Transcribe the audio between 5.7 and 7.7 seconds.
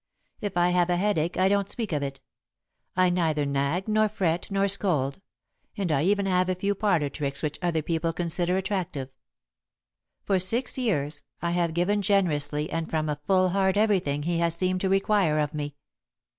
and I even have a few parlour tricks which